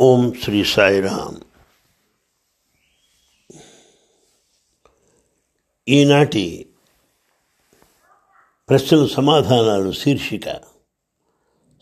ఓం 0.00 0.32
శ్రీ 0.44 0.64
సాయిరామ్. 0.64 1.40
ఈనాటి 5.88 6.74
ప్రశ్నలు 8.68 9.06
సమాధానాలు 9.06 9.92
శీర్షిక 9.92 10.60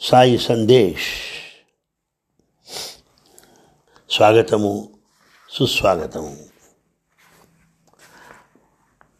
సాయి 0.00 0.38
సందేశ్. 0.38 1.08
స్వాగతము 4.10 4.98
సుస్వాగతము 5.48 6.36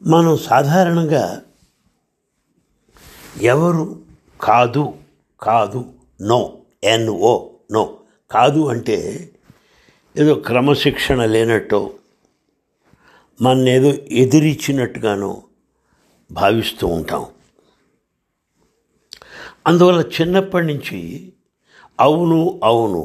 మనం 0.03 0.39
సాధారణంగా 0.39 1.43
ఎవరు 3.41 4.07
కాదు 4.41 5.03
కాదు 5.43 5.95
నో 6.21 6.63
ఎన్ఓ 6.85 7.51
నో 7.73 7.99
కాదు 8.33 8.69
అంటే 8.69 8.99
ఏదో 10.17 10.35
క్రమశిక్షణ 10.35 11.25
లేనట్టు 11.25 11.81
మన 13.41 13.69
ఏదో 13.69 13.91
ఎదిరించినట్టుగానో 14.23 15.33
భావిస్తూ 16.31 16.87
ఉంటాం. 16.87 17.23
అందువల్ల 19.67 20.01
చిన్నప్పటి 20.01 20.67
నుంచి 20.67 20.99
అవును 22.01 22.61
అవును 22.65 23.03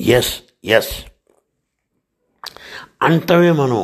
ఎస్ 0.00 0.34
ఎస్ 0.64 0.94
అంటమే 3.02 3.52
మనం 3.52 3.82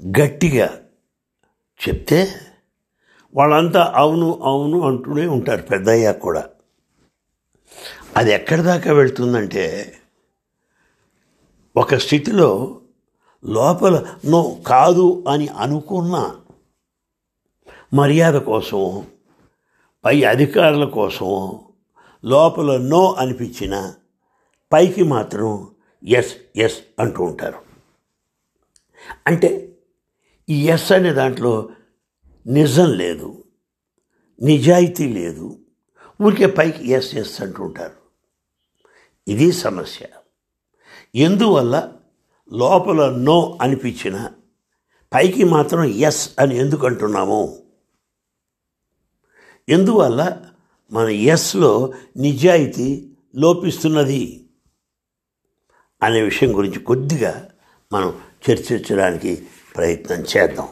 గట్టిగా 0.00 0.66
చెప్తే 1.80 2.18
వాళ్ళంతా 3.34 3.92
అవును 3.94 4.40
అవును 4.42 4.80
అంటూనే 4.80 5.26
ఉంటారు 5.26 5.62
పెద్దయ్యాక 5.62 6.18
కూడా. 6.18 6.42
అది 8.16 8.32
ఎక్కడి 8.32 8.62
దాకా 8.62 8.92
వెళ్తుందంటే 8.92 9.94
ఒక 11.76 11.94
స్థితిలో 11.94 12.80
లోపల 13.44 14.16
నో 14.24 14.58
కాదు 14.66 15.24
అని 15.28 15.48
అనుకున్న 15.48 16.36
మర్యాద 17.94 18.34
కోసం 18.34 19.06
పై 20.04 20.24
అధికారుల 20.24 20.84
కోసం 20.84 21.60
లోపల 22.24 22.76
నో 22.76 23.12
అనిపించిన 23.12 23.94
పైకి 24.72 25.02
మాత్రం 25.02 25.70
ఎస్ 26.04 26.36
ఎస్ 26.56 26.82
అంటూ 26.98 27.24
ఉంటారు. 27.24 27.58
అంటే 29.26 29.76
ఈ 30.48 30.68
ఎస్ 30.68 30.92
అనే 30.92 31.12
దాంట్లో 31.12 31.68
నిజం 32.46 32.92
లేదు 32.92 33.44
నిజాయితీ 34.42 35.12
లేదు 35.12 35.58
ఊరికే 36.22 36.46
పైకి 36.46 36.90
ఎస్ 36.90 37.14
ఎస్ 37.14 37.40
అంటూ 37.40 37.64
ఉంటారు. 37.64 38.05
ఇది 39.28 39.52
సమస్య. 39.52 40.06
ఎందువల్ల 41.14 41.92
లోపల 42.52 43.16
నో 43.16 43.58
అనిపించిన 43.62 44.30
పైకి 45.14 45.44
మాత్రం 45.44 45.84
ఎస్ 45.84 46.30
అని 46.38 46.56
ఎందుకు 46.56 46.86
అంటున్నాము? 46.86 47.62
ఎందువల్ల 49.68 50.42
మన 50.92 51.08
ఎస్లో 51.08 51.94
నిజాయితీ 52.16 53.10
లోపిస్తున్నది? 53.36 54.48
అనే 56.02 56.22
విషయం 56.22 56.56
గురించి 56.56 56.78
కొద్దిగా 56.80 57.50
మనం 57.92 58.20
చర్చించడానికి 58.50 59.48
ప్రయత్నం 59.76 60.18
చేద్దాం. 60.18 60.68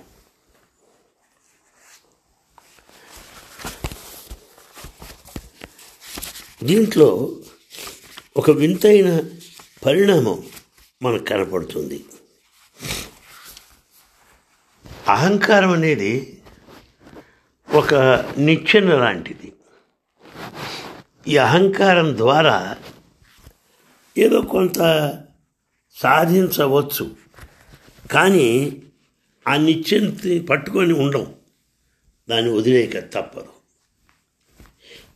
దీంట్లో 6.65 7.37
ఒక 8.37 8.51
వింతైన 8.51 9.23
పరిణామం 9.87 10.43
మనకు 11.03 11.25
కనపడుతుంది. 11.25 12.05
అహంకారం 15.09 15.71
అనేది 15.71 16.43
ఒక 17.75 17.95
నిచ్చెన 18.39 18.97
లాంటిది. 18.97 19.53
ఈ 21.29 21.37
అహంకారం 21.37 22.17
ద్వారా 22.17 22.77
ఏదో 24.19 24.41
కొంత 24.41 24.79
సాధించవచ్చు. 25.95 27.17
కానీ 28.13 28.83
ఆ 29.49 29.57
నిచ్చెనని 29.57 30.41
పట్టుకొని 30.41 30.93
ఉండం. 30.93 31.35
దాన్ని 32.31 32.53
వదిలేక 32.53 32.99
తప్పదు. 32.99 33.49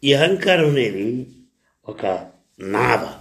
ఈ 0.05 0.13
అహంకారం 0.13 0.71
అనేది 0.71 1.27
ఒక 1.89 2.31
నావ 2.61 3.18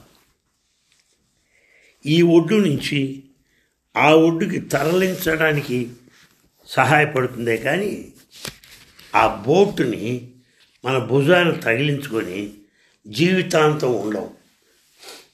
ఈ 2.07 2.21
ఒడ్డు 2.21 2.55
నుంచి 2.55 3.23
ఆ 3.97 4.09
ఒడ్డుకి 4.15 4.59
తరలించడానికి 4.59 5.91
సహాయపడుతుందే 6.67 7.57
కానీ 7.57 8.13
ఆ 9.15 9.43
బోటుని 9.47 10.31
మన 10.85 10.97
భుజాన్ని 10.97 11.61
తగిలించుకొని 11.61 12.53
జీవితాంతం 13.07 14.01
ఉండవు. 14.01 14.31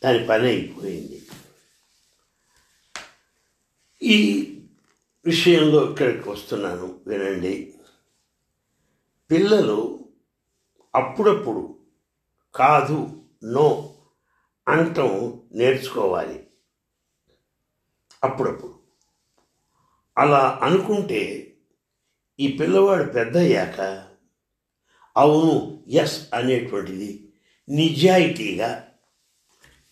దాని 0.03 0.25
పని 0.25 0.47
అయిపోయింది. 0.47 1.21
ఈ 4.03 4.49
విషయంలో 5.25 5.91
ఇక్కడికి 5.91 6.29
వస్తున్నాను 6.29 6.99
వినండి. 7.07 7.73
పిల్లలు 9.31 10.05
అప్పుడప్పుడు 10.95 11.75
కాదు 12.55 13.23
నో 13.43 13.93
అనటం 14.67 15.41
నేర్చుకోవాలి. 15.53 16.43
అప్పుడప్పుడు. 18.23 18.79
అలా 20.17 20.59
అనుకుంటే 20.63 21.21
ఈ 22.39 22.47
పిల్లవాడు 22.57 23.11
పెద్దయ్యాక 23.11 24.09
అవును 25.17 25.83
ఎస్ 25.89 26.33
అనేటువంటిది 26.33 27.33
నిజాయితీగా 27.69 28.69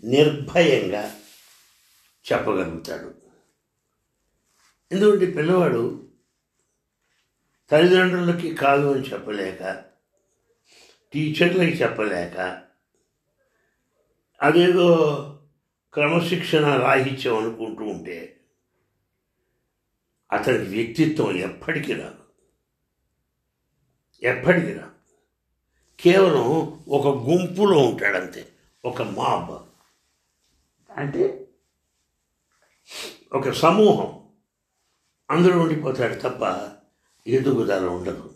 నిర్భయంగా 0.03 1.15
చెప్పగలుగుతాడు. 2.25 3.09
ఎందుకంటే 4.91 5.25
పిల్లవాడు 5.31 5.83
తల్లిదండ్రులకి 7.71 8.55
కాదు 8.55 8.87
అని 8.93 9.01
చెప్పలేక 9.01 9.83
టీచర్లకి 11.13 11.83
చెప్పలేక 11.83 12.61
అదేదో 14.41 14.89
క్రమశిక్షణ 15.93 16.77
రాహిత్యం 16.77 17.37
అనుకుంటూ 17.37 17.83
ఉంటే 17.83 18.39
అతని 20.31 20.57
వ్యక్తిత్వం 20.57 21.37
ఎప్పటికీ 21.37 21.93
రాదు. 21.93 22.23
ఎప్పటికీ 24.23 24.73
రాదు. 24.73 24.91
కేవలం 25.99 26.43
ఒక 26.87 27.07
గుంపులో 27.07 27.77
ఉంటాడంతే 27.77 28.47
ఒక 28.85 29.01
మాబ్. 29.01 29.57
అంటే 30.99 31.47
ఒక 33.33 33.49
సమూహం. 33.49 34.29
అందులో 35.31 35.59
ఉండిపోతాడు 35.59 36.15
తప్ప 36.15 36.71
ఎదుగుదల 37.27 37.85
ఉండదు. 37.85 38.35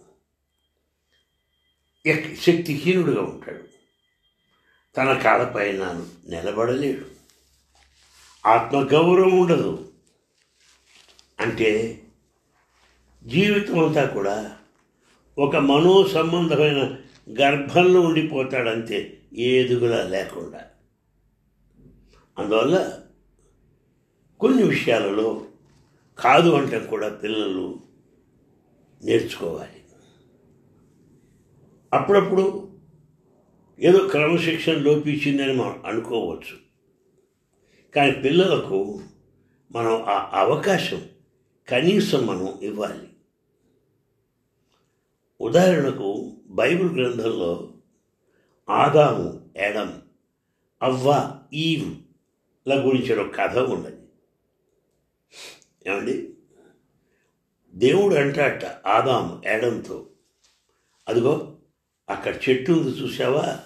శక్తిహీనుడుగా 2.35 3.21
ఉంటాడు. 3.21 3.63
తన 4.97 5.19
కాళ్ళపైన 5.19 6.07
నిలబడలేడు. 6.27 7.14
ఆత్మగౌరవం 8.45 9.39
ఉండదు. 9.39 9.91
అంటే 11.39 12.01
జీవితం 13.23 13.85
అంతా 13.85 14.05
కూడా 14.05 14.57
ఒక 15.37 15.55
మనో 15.55 16.07
సంబంధమైన 16.07 16.95
గర్భంలో 17.41 18.01
ఉండిపోతాడంతే 18.01 19.21
ఏదుగులా 19.33 20.03
లేకుండా. 20.03 20.61
అందువల్ల 22.37 22.99
కొన్ని 24.39 24.63
విషయాలలో 24.63 25.45
కాదు 26.19 26.49
అంటే 26.49 26.79
కూడా 26.79 27.09
పిల్లలు 27.09 27.79
నేర్చుకోవాలి. 29.03 29.83
అప్పుడప్పుడు 31.93 32.71
ఏదో 33.79 34.07
క్రమశిక్షణ 34.07 34.73
లోపించిందని 34.73 35.53
మనం 35.53 35.81
అనుకోవచ్చు. 35.85 36.64
కానీ 37.95 38.11
పిల్లలకు 38.11 39.01
మనం 39.71 40.03
ఆ 40.03 40.29
అవకాశం 40.33 41.09
కనీసం 41.69 42.25
మనం 42.25 42.59
ఇవ్వాలి. 42.61 43.09
ఉదాహరణకు 45.41 46.37
బైబిల్ 46.47 46.91
గ్రంథంలో 46.91 47.73
ఆదాము 48.69 49.51
ఎడం 49.57 50.01
అవ్వ 50.81 51.39
ఈవ్ల 51.53 52.73
గురించిన 52.73 53.21
ఒక 53.21 53.35
కథ 53.35 53.57
ఉన్నది. 53.57 54.07
ఏమండి? 55.87 56.33
దేవుడు 57.75 58.15
అంటాట 58.15 58.65
ఆదాము 58.87 59.41
ఎడంతో 59.45 60.09
అదిగో 61.07 61.57
అక్కడ 62.09 62.35
చెట్టు 62.49 62.71
ఉంది 62.71 62.89
చూసావా 62.89 63.59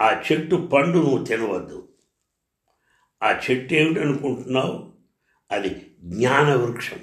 ఆ 0.00 0.22
చెట్టు 0.32 0.56
పండు 0.56 0.98
నువ్వు 0.98 1.24
తినవద్దు. 1.24 1.88
ఆ 3.24 3.40
చెట్టు 3.50 3.74
ఏమిటనుకుంటున్నావు? 3.74 4.92
అది 5.50 5.68
జ్ఞాన 6.04 6.54
వృక్షం 6.54 6.98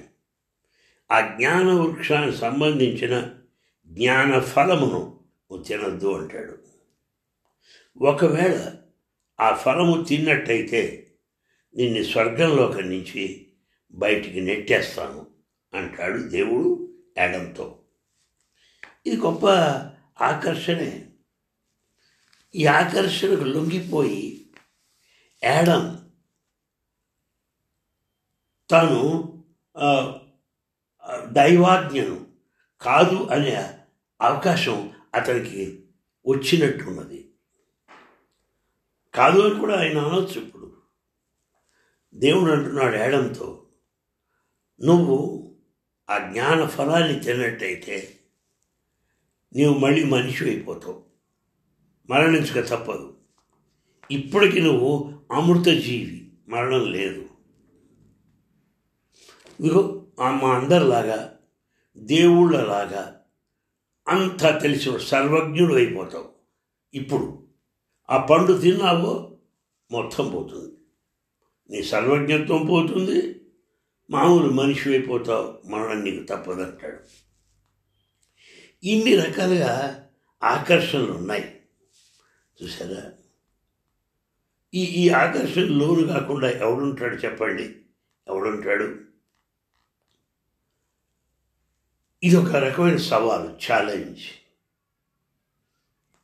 ఆ 1.11 1.21
జ్ఞాన 1.21 1.71
వృక్షానికి 1.71 2.37
సంబంధించిన 2.37 3.29
జ్ఞాన 3.87 4.39
ఫలమును 4.39 5.19
తినద్దు 5.67 6.21
అంటాడు. 6.21 6.57
ఒకవేళ 8.03 8.71
ఆ 9.39 9.55
ఫలము 9.55 10.03
తిన్నట్టయితే 10.03 11.11
నిన్ను 11.75 12.03
స్వర్గంలోకి 12.03 12.81
నుంచి 12.81 13.47
బయటికి 13.93 14.41
నెట్టేస్తాను 14.41 15.27
అంటాడు 15.73 16.17
దేవుడు 16.17 16.93
యాడంతో. 17.17 17.79
ఇది 19.05 19.17
గొప్ప 19.17 19.45
ఆకర్షణే. 20.23 21.05
ఈ 22.55 22.65
ఆకర్షణకు 22.65 23.43
లొంగిపోయి 23.43 24.45
యాడం 25.43 26.00
తాను 28.71 28.99
దైవాజ్ఞను 31.31 32.17
కాదు 32.81 33.15
అనే 33.31 33.55
అవకాశం 34.21 34.91
అతనికి 35.15 35.83
వచ్చినట్టున్నది. 36.27 37.21
కాదు 39.13 39.39
అని 39.39 39.59
కూడా 39.59 39.79
ఆయన 39.79 39.97
అనొచ్చు 39.97 40.41
ఇప్పుడు. 40.41 40.67
దేవుడు 42.13 42.51
అంటున్నాడు 42.51 42.95
ఏడంతో 42.95 43.65
నువ్వు 44.83 45.17
ఆ 46.09 46.17
జ్ఞాన 46.31 46.65
ఫలాన్ని 46.65 47.19
తిన్నట్టయితే 47.19 47.97
నీవు 49.55 49.73
మళ్ళీ 49.77 50.03
మనిషి 50.03 50.43
అయిపోతావు. 50.45 51.03
మరణించక 52.09 52.59
తప్పదు. 52.67 53.17
ఇప్పటికి 54.11 54.61
నువ్వు 54.61 54.91
అమృత 55.31 55.65
జీవి 55.65 56.17
మరణం 56.49 56.91
లేదు. 56.91 57.30
ఇదిగో 59.61 60.07
మా 60.19 60.55
అందరిలాగా 60.55 61.39
దేవుళ్ళలాగా 61.97 63.23
అంతా 64.07 64.57
తెలిసి 64.57 64.99
సర్వజ్ఞుడు 64.99 65.73
అయిపోతావు. 65.73 66.29
ఇప్పుడు 66.93 67.47
ఆ 68.09 68.25
పండు 68.25 68.53
తిన్నావో 68.53 69.37
మొత్తం 69.91 70.29
పోతుంది. 70.29 70.75
నీ 71.69 71.83
సర్వజ్ఞత్వం 71.83 72.65
పోతుంది 72.65 73.41
మామూలు 74.09 74.51
మనిషి 74.51 74.89
అయిపోతావు 74.89 75.69
మరణం 75.69 76.03
నీకు 76.03 76.23
తప్పదంటాడు. 76.23 76.99
ఇన్ని 78.83 79.15
రకాలుగా 79.15 80.05
ఆకర్షణలు 80.43 81.11
ఉన్నాయి. 81.11 81.61
చూసారా 82.63 83.11
ఈ 84.73 84.83
ఈ 84.83 85.09
ఆకర్షణ 85.09 85.61
లోను 85.61 86.07
కాకుండా 86.07 86.49
ఎవడుంటాడు 86.49 87.15
చెప్పండి? 87.15 87.75
ఎవడుంటాడు? 88.27 89.10
ఇది 92.23 92.35
ఒక 92.41 92.55
రకమైన 92.65 92.97
సవాలు 93.11 93.49
ఛాలెంజ్ 93.65 94.23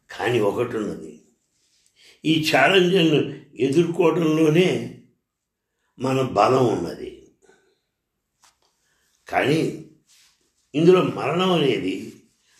కానీ 0.09 0.39
ఒకటి 0.49 0.75
ఉన్నది 0.77 1.13
ఈ 2.23 2.33
ఛాలెంజ్ను 2.49 3.19
ఎదుర్కోవడంలోనే 3.65 4.67
మన 5.99 6.17
బలం 6.37 6.65
ఉన్నది. 6.75 7.09
కానీ 9.27 9.59
ఇందులో 10.73 11.01
మరణం 11.17 11.51
అనేది 11.57 11.95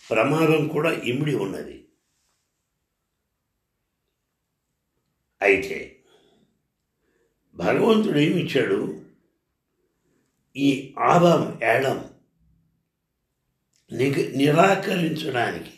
ప్రమాదం 0.04 0.62
కూడా 0.68 0.92
ఇమిడి 1.10 1.34
ఉన్నది. 1.46 1.78
అయితే 5.42 5.78
భగవంతుడు 7.56 8.20
ఏమిచ్చాడు 8.26 8.80
ఈ 10.56 10.70
ఆదాం 11.12 11.44
ఏడం 11.72 11.98
నిగ 13.92 14.38
నిరాకరించడానికి 14.38 15.72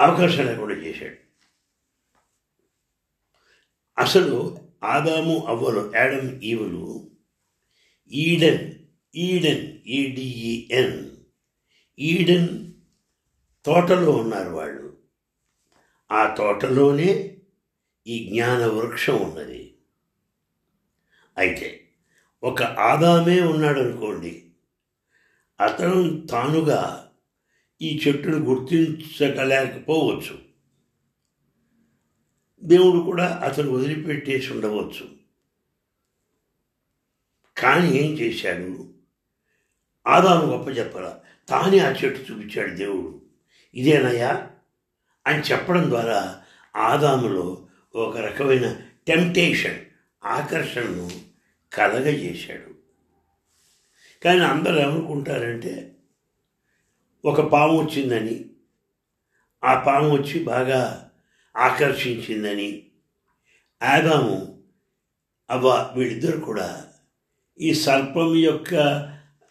అవకాశం 0.00 0.46
లేకుండా 0.46 0.74
చేశాడు. 0.74 1.16
అసలు 3.98 4.58
ఆదాము 4.84 5.46
అవ్వలు 5.46 5.92
Adam 5.96 6.42
ఈవులు 6.42 7.10
Eden 8.12 8.74
Eden 9.14 9.88
E D E N 9.88 11.16
Eden 11.98 12.72
తోటలో 13.64 14.10
ఉన్నారు 14.10 14.50
వాళ్ళు. 14.50 14.96
ఆ 16.12 16.34
తోటలోనే 16.34 17.38
ఈ 18.06 18.28
జ్ఞాన 18.28 18.66
వృక్షం 18.66 19.16
ఉన్నది. 19.16 19.78
అయితే 21.38 21.88
ఒక 22.42 22.62
ఆదామే 22.62 23.40
ఉన్నాడు 23.40 23.80
అనుకోండి 23.80 24.43
అతను 25.60 26.26
తానుగా 26.26 27.10
ఈ 27.82 28.02
చెట్టును 28.06 28.36
గుర్తించగలేకపోవచ్చు 28.36 30.38
దేవుడు 32.62 32.98
కూడా 32.98 33.40
అతను 33.44 33.70
వదిలిపెట్టేసి 33.70 34.52
ఉండవచ్చు. 34.52 35.10
కానీ 37.58 37.88
ఏం 37.88 38.18
చేశాడు? 38.18 38.94
ఆదాము 40.06 40.46
గొప్ప 40.46 40.68
చెప్పాల? 40.68 41.18
తానే 41.48 41.78
ఆ 41.78 41.88
చెట్టు 41.88 42.32
చూపించాడు 42.32 42.74
దేవుడు. 42.74 43.22
ఇదేనయ్యా? 43.74 44.50
అని 45.26 45.42
చెప్పడం 45.42 45.90
ద్వారా 45.90 46.42
ఆదాములో 46.76 47.66
ఒక 47.94 48.16
రకమైన 48.16 48.80
టెంప్టేషన్ 49.06 49.84
ఆకర్షణను 50.24 51.10
కలగజేశాడు. 51.72 52.73
కానీ 54.24 54.40
అందరూ 54.44 54.76
ఏమనుకుంటారంటే 54.76 55.74
ఒక 57.24 57.40
పాము 57.52 57.74
వచ్చిందని 57.80 58.36
ఆ 59.62 59.74
పాము 59.86 60.08
వచ్చి 60.14 60.44
బాగా 60.44 61.10
ఆకర్షించిందని 61.54 62.70
ఆదాము 63.80 64.36
అవ్వ 65.50 65.92
వీళ్ళిద్దరు 65.96 66.40
కూడా 66.40 66.68
ఈ 67.60 67.74
సర్పం 67.74 68.30
యొక్క 68.36 68.74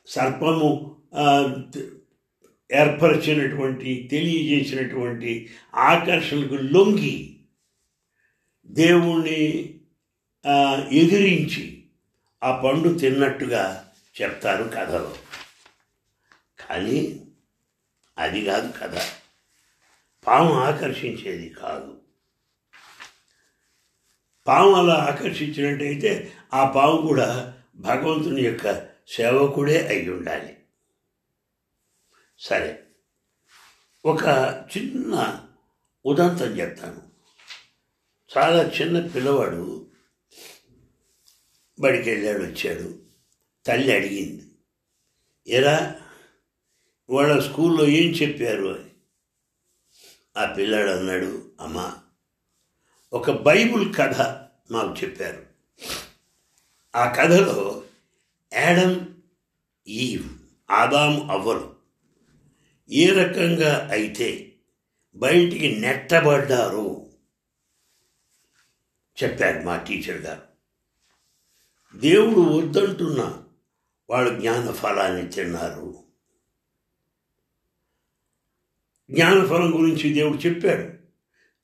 సర్పము 0.07 0.69
ఏర్పరిచినటువంటి 2.69 4.07
తెలియజేసినటువంటి 4.11 5.31
ఆకర్షణకు 5.75 6.55
లొంగి 6.55 7.17
దేవుణ్ణి 8.69 9.41
ఎదిరించి 10.93 11.65
ఆ 12.41 12.51
పండు 12.63 12.89
తిన్నట్టుగా 12.93 13.82
చెప్తారు 14.21 14.63
కథలో. 14.63 15.17
కానీ 16.59 17.27
అది 18.17 18.45
కాదు 18.45 18.73
కథ. 18.79 19.01
పాము 20.27 20.53
ఆకర్షించేది 20.53 21.49
కాదు. 21.49 22.01
పాము 24.47 24.71
అలా 24.71 24.93
ఆకర్షించినట్టయితే 24.93 26.37
ఆ 26.53 26.71
పాము 26.71 27.07
కూడా 27.07 27.59
భగవంతుని 27.75 28.41
యొక్క 28.41 28.89
సేవకుడే 29.15 29.87
అయి 29.87 30.09
ఉండాలి. 30.09 30.57
సరే. 32.39 32.83
ఒక 34.05 34.23
చిన్న 34.77 35.45
ఉదంతం 36.05 36.45
చెప్తాను. 36.45 37.11
చాలా 38.37 38.63
చిన్న 38.63 39.07
పిల్లవాడు 39.07 39.91
బడికి 41.79 42.09
వెళ్ళాడు 42.09 42.43
వచ్చాడు. 42.43 43.02
తల్లి 43.65 43.95
అడిగింది 43.95 44.51
ఎరా 45.47 46.01
వాళ్ళ 47.09 47.51
స్కూల్లో 47.51 47.87
ఏం 47.87 48.11
చెప్పారు? 48.11 48.67
అని 48.67 48.89
ఆ 50.37 50.53
పిల్లాడు 50.53 50.89
అన్నాడు 50.89 51.51
అమ్మా 51.59 51.99
ఒక 53.13 53.31
బైబుల్ 53.31 53.95
కథ 53.95 54.21
మాకు 54.71 54.95
చెప్పారు. 55.03 55.45
ఆ 56.95 57.13
కథలో 57.13 57.83
యాడమ్ 58.53 59.05
ఈవ్ 59.87 60.29
ఆదాము 60.71 61.31
అవ్వరు. 61.31 61.75
ఏ 62.89 63.09
రకంగా 63.09 63.89
అయితే 63.91 64.53
బయటికి 65.15 65.79
నెట్టబడ్డారో? 65.79 67.05
చెప్పారు 69.23 69.63
మా 69.63 69.77
టీచర్ 69.77 70.17
గారు. 70.17 70.41
దేవుడు 71.97 72.39
వద్దంటున్నా 72.39 73.42
వాళ్ళు 74.09 74.39
జ్ఞాన 74.39 74.71
ఫలాన్ని 74.71 75.29
తిన్నారు 75.29 76.03
జ్ఞానఫలం 79.11 79.81
గురించి 79.81 80.13
దేవుడు 80.13 80.37
చెప్పాడు. 80.37 80.93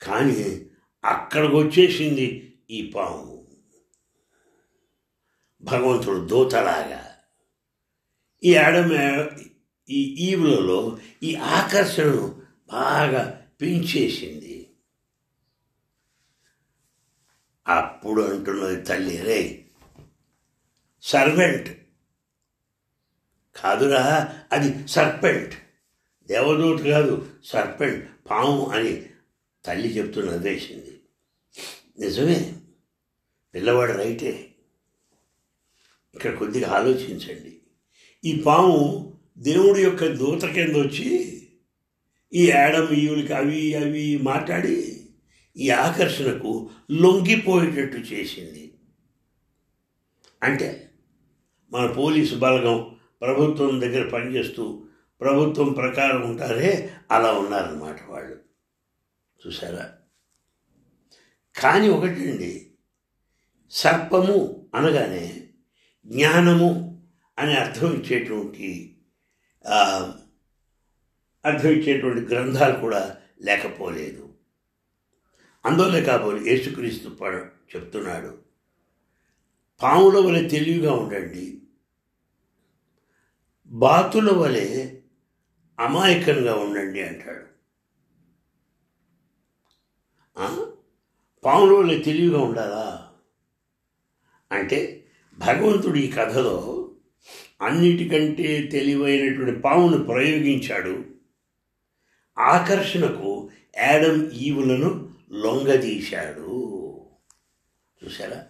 కానీ 0.04 0.66
అక్కడికి 1.04 1.54
వచ్చేసింది 1.54 2.58
ఈ 2.70 2.92
పాము. 2.96 3.48
భగవంతుడు 5.62 6.26
దూతలాగా 6.26 7.16
ఈ 8.44 8.56
ఆడమ 8.56 8.92
ఈ 9.90 10.30
ఈవులలో 10.30 10.98
ఈ 11.22 11.34
ఆకర్షణను 11.34 12.42
బాగా 12.68 13.48
పెంచేసింది. 13.60 14.76
అప్పుడు 17.68 18.22
అంటున్నది 18.22 18.82
తల్లి 18.82 19.16
రే 19.16 19.70
సర్వెంట్ 21.02 21.79
కాదురా 23.62 24.34
అది 24.52 24.88
సర్పెంట్. 24.88 25.54
దేవదూత 26.28 26.80
కాదు 26.80 27.30
సర్పెంట్ 27.44 28.08
పాము 28.30 28.66
అని 28.66 29.02
తల్లి 29.64 29.88
చెప్తూ 29.88 30.22
నవ్వేసింది 30.22 31.00
నిజమే. 31.98 32.54
పిల్లవాడు 33.54 33.92
రైటే. 33.92 34.54
ఇక్కడ 36.14 36.34
కొద్దిగా 36.34 36.70
ఆలోచించండి. 36.70 37.56
ఈ 38.24 38.42
పాము 38.46 39.12
దేవుడి 39.38 39.82
యొక్క 39.82 40.06
దూత 40.06 40.44
కింద 40.44 40.76
వచ్చి 40.76 41.36
ఈ 42.32 42.50
యాడం 42.50 42.88
ఈవులకి 42.88 43.32
అవి 43.32 43.74
అవి 43.74 44.18
మాట్లాడి 44.22 45.00
ఈ 45.56 45.70
ఆకర్షణకు 45.70 46.70
లొంగిపోయేటట్టు 46.90 47.96
చేసింది. 47.96 48.74
అంటే 50.42 50.90
మన 51.72 51.86
పోలీసు 51.86 52.34
బలగం 52.34 52.96
ప్రభుత్వం 53.20 53.80
దగ్గర 53.80 54.08
పనిచేస్తూ 54.08 54.86
ప్రభుత్వం 55.20 55.72
ప్రకారం 55.72 56.22
ఉంటారే 56.30 56.70
అలా 57.10 57.32
ఉన్నారన్నమాట 57.32 57.98
వాళ్ళు. 58.08 58.36
చూసారా 59.40 59.84
కానీ 61.54 61.88
ఒకటండి 61.88 62.52
సర్పము 63.70 64.70
అనగానే 64.74 65.42
జ్ఞానము 66.06 66.70
అని 67.38 67.54
అర్థం 67.54 67.92
ఇచ్చేటువంటి 67.92 68.68
అర్థం 71.44 71.70
ఇచ్చేటువంటి 71.70 72.34
గ్రంథాలు 72.34 72.76
కూడా 72.78 73.02
లేకపోలేదు. 73.40 74.24
అందువల్లే 75.64 76.00
కాబోలు 76.02 76.40
యేసుక్రీస్తు 76.46 77.08
పడ 77.08 77.34
చెప్తున్నాడు 77.76 78.38
పాముల 79.82 80.18
వలె 80.18 80.48
తెలివిగా 80.48 80.92
ఉండండి 80.92 81.46
బాతుల 83.66 84.30
వలె 84.30 84.96
అమాయకంగా 85.78 86.54
ఉండండి 86.54 87.02
అంటాడు. 87.02 87.50
పాముల 91.44 91.72
వలె 91.72 91.98
తెలివిగా 91.98 92.38
ఉండాలా? 92.38 93.12
అంటే 94.52 95.06
భగవంతుడు 95.38 95.96
ఈ 95.96 96.10
కథలో 96.10 96.90
అన్నిటికంటే 97.62 98.66
తెలివైనటువంటి 98.66 99.60
పామును 99.60 100.04
ప్రయోగించాడు. 100.04 101.04
ఆకర్షణకు 102.38 103.50
యాడమ్ 103.76 104.30
ఈవులను 104.30 105.14
లొంగదీశాడు. 105.32 106.46
చూసారా 108.04 108.46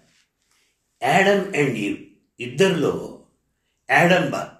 యాడమ్ 1.03 1.57
అండ్ 1.57 1.79
ఈవ్ 1.79 1.99
ఇద్దరిలో 2.41 3.25
యాడమ్ 3.91 4.31
బా 4.31 4.57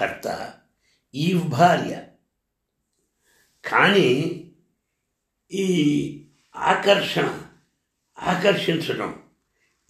భర్త 0.00 0.54
ఈవ్ 1.14 1.48
భార్య. 1.48 2.06
కానీ 3.64 4.42
ఈ 5.52 6.26
ఆకర్షణ 6.56 7.42
ఆకర్షించడం 8.18 9.22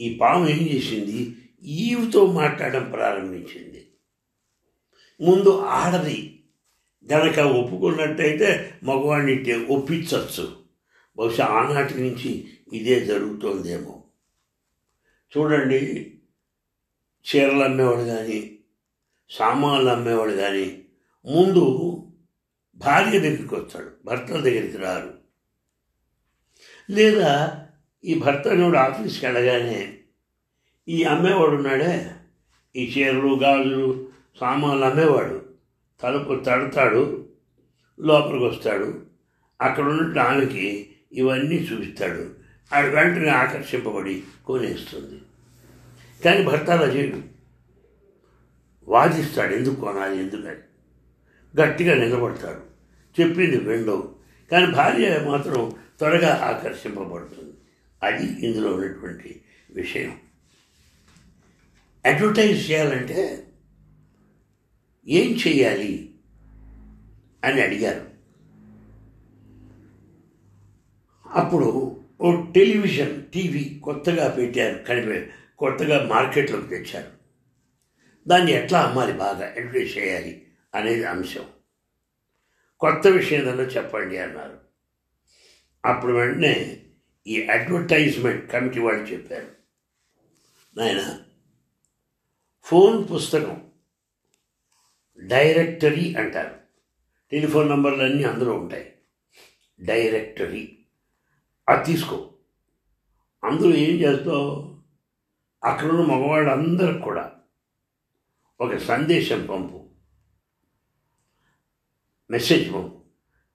ఈ 0.00 0.14
పాము 0.14 0.48
ఏం 0.48 0.68
చేసింది? 0.68 1.36
ఈవ్తో 1.62 2.32
మాట్లాడడం 2.32 2.90
ప్రారంభించింది. 2.90 3.90
ముందు 5.20 5.58
ఆడది 5.60 6.44
గనక 7.12 7.38
ఒప్పుకున్నట్టయితే 7.38 8.74
మగవాడిని 8.82 9.44
టే- 9.44 9.68
ఒప్పించవచ్చు 9.68 10.62
బహుశా 11.18 11.44
ఆనాటి 11.44 11.94
నుంచి 11.94 12.58
ఇదే 12.72 13.04
జరుగుతోందేమో. 13.04 14.02
చూడండి 15.36 16.12
చీరలు 17.26 17.62
అమ్మేవాడు 17.62 18.02
కానీ 18.02 18.55
సామాన్లు 19.30 19.90
అమ్మేవాడు 19.90 20.32
కానీ 20.32 20.82
ముందు 21.26 21.92
భార్య 22.76 23.18
దగ్గరికి 23.18 23.54
వస్తాడు 23.54 23.90
భర్తల 24.04 24.40
దగ్గరికి 24.40 24.76
రారు. 24.76 25.14
లేదా 26.90 27.64
ఈ 28.04 28.18
భర్త 28.18 28.48
వాడు 28.48 28.76
ఆఫీస్కి 28.76 29.26
వెళ్ళగానే 29.26 29.98
ఈ 30.88 31.04
అమ్మేవాడు 31.04 31.50
ఉన్నాడే 31.50 32.10
ఈ 32.76 32.94
చీరలు 32.98 33.36
గాజులు 33.36 34.08
సామాన్లు 34.40 34.84
అమ్మేవాడు. 34.84 35.46
తలుపు 36.02 36.44
తడతాడు 36.44 37.28
లోపలికి 38.00 38.44
వస్తాడు. 38.44 39.06
అక్కడ 39.60 39.84
ఉన్నట్టు 39.84 40.18
ఆమెకి 40.18 40.90
ఇవన్నీ 41.12 41.56
చూపిస్తాడు. 41.56 42.30
ఆడు 42.74 42.86
వెంటనే 42.86 43.28
ఆకర్షింపబడి 43.28 44.22
కొనేస్తుంది. 44.46 45.20
కానీ 46.24 46.44
భర్త 46.44 46.70
అలా 46.70 46.86
చేయడు. 46.86 47.35
వాదిస్తాడు. 48.88 49.54
ఎందుకు 49.54 49.74
కొనాలి 49.74 50.18
ఎందుకని? 50.18 50.56
గట్టిగా 51.60 51.94
నిలబడతాడు. 51.94 52.76
చెప్పింది 53.20 53.56
విండో 53.56 54.14
కానీ 54.52 54.66
భార్య 54.66 55.24
మాత్రం 55.26 55.72
త్వరగా 55.98 56.34
ఆకర్షింపబడుతుంది. 56.44 57.54
అది 58.02 58.46
ఇందులో 58.46 58.74
ఉన్నటువంటి 58.74 59.40
విషయం. 59.74 60.16
అడ్వర్టైజ్ 62.06 62.70
చేయాలంటే 62.70 63.46
ఏం 65.08 65.38
చేయాలి 65.48 66.14
అని 67.44 67.62
అడిగారు. 67.62 68.06
అప్పుడు 71.32 71.96
ఓ 72.20 72.44
టెలివిజన్ 72.54 73.22
టీవీ 73.22 73.80
కొత్తగా 73.84 74.28
పెట్టారు 74.28 74.78
కనిపే 74.78 75.30
కొత్తగా 75.58 76.06
మార్కెట్లోకి 76.06 76.68
తెచ్చారు. 76.68 77.15
దాన్ని 78.28 78.52
ఎట్లా 78.52 78.82
అమ్మాలి 78.82 79.12
బాగా 79.12 79.46
అడ్వర్టైజ్ 79.46 79.98
చేయాలి 79.98 80.46
అనేది 80.74 81.04
అంశం. 81.04 81.48
కొత్త 82.80 83.06
విషయం 83.06 83.40
చెప్పండి 83.60 84.18
అన్నారు. 84.18 84.58
అప్పుడు 85.84 86.12
వెంటనే 86.12 86.82
ఈ 87.26 87.46
అడ్వర్టైజ్మెంట్ 87.46 88.52
కమిటీ 88.52 88.80
వాళ్ళు 88.80 89.02
చెప్పారు. 89.04 89.48
నాయన 90.76 91.18
ఫోన్ 92.64 93.04
పుస్తకం 93.14 93.70
డైరెక్టరీ 95.20 96.14
అంటారు. 96.14 96.54
టెలిఫోన్ 97.32 97.68
నంబర్లు 97.68 98.02
అన్నీ 98.02 98.22
అందులో 98.22 98.52
ఉంటాయి. 98.52 98.92
డైరెక్టరీ. 99.80 100.78
అది 101.68 101.84
తీసుకో. 101.84 102.34
అందులో 103.44 103.76
ఏం 103.76 103.96
చేస్తావు? 104.00 104.76
అక్కడున్న 105.64 106.00
మగవాళ్ళందరికి 106.00 106.98
కూడా 106.98 107.32
ఒక 108.60 108.76
సందేశం 108.76 109.46
పంపు. 109.46 109.88
మెసేజ్ 112.30 112.74
పంపు. 112.74 113.00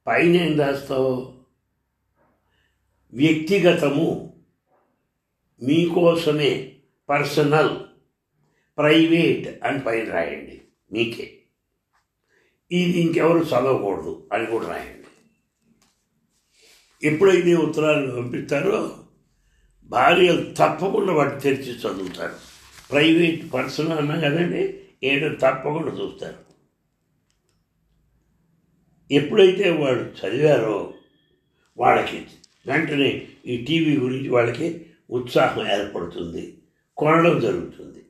పైన 0.08 0.36
ఏం 0.36 0.60
రాస్తావు? 0.60 1.42
వ్యక్తిగతము 3.14 4.40
మీకోసమే 5.64 6.78
పర్సనల్ 7.10 7.78
ప్రైవేట్ 8.78 9.64
అని 9.64 9.80
పైన 9.80 10.12
రాయండి. 10.12 10.62
మీకే. 10.92 11.42
ఇది 12.72 13.00
ఇంకెవరు 13.00 13.40
చదవకూడదు 13.40 14.30
అని 14.34 14.46
కూడా 14.46 14.68
రాయండి. 14.68 15.08
ఎప్పుడైతే 17.08 17.56
ఉత్తరాలు 17.56 18.12
పంపిస్తారో 18.12 19.08
భార్యలు 19.84 20.54
తప్పకుండా 20.54 21.14
వాటి 21.14 21.42
తెరిచి 21.42 21.72
చదువుతారు. 21.72 22.36
ప్రైవేట్ 22.92 23.54
పర్సనల్ 23.54 23.92
అన్నా 23.92 24.16
కదండి 24.16 24.81
ఏదో 25.04 25.30
తప్పకుండా 25.30 25.92
చూస్తారు. 25.92 26.52
ఎప్పుడైతే 29.12 29.70
వాడు 29.70 30.00
చదివారో 30.00 30.94
వాళ్ళకి 31.78 32.28
వెంటనే 32.66 33.28
ఈ 33.46 33.66
టీవీ 33.66 33.98
గురించి 33.98 34.30
వాళ్ళకి 34.30 34.86
ఉత్సాహం 35.10 35.68
ఏర్పడుతుంది 35.68 36.58
కొనడం 36.98 37.40
జరుగుతుంది. 37.40 38.06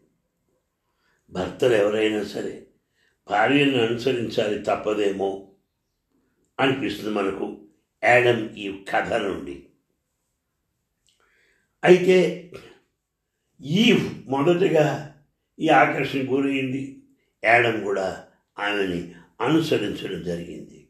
భర్తలు 1.31 1.73
ఎవరైనా 1.73 2.23
సరే 2.23 2.67
భార్యను 3.29 3.85
అనుసరించాలి 3.85 4.59
తప్పదేమో 4.59 5.47
అనిపిస్తుంది 6.59 7.09
మనకు 7.09 7.57
యాడమ్ 8.03 8.49
ఈ 8.49 8.83
కథ 8.89 9.13
నుండి. 9.13 9.67
అయితే 11.83 12.51
ఈ 13.61 13.93
మొదటగా 14.27 15.10
ఈ 15.61 15.69
ఆకర్షణ 15.69 16.19
గురైంది 16.31 17.03
యాడం 17.43 17.83
కూడా 17.83 18.27
ఆమెని 18.59 19.15
అనుసరించడం 19.41 20.23
జరిగింది. 20.23 20.87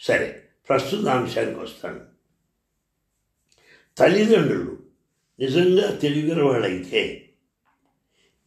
సరే 0.00 0.48
ప్రస్తుత 0.68 1.08
అంశానికి 1.08 1.60
వస్తాను. 1.60 2.00
తల్లిదండ్రులు 3.98 4.78
నిజంగా 5.40 5.96
తెలివిగల 5.96 6.42
వాళ్ళైతే 6.42 7.30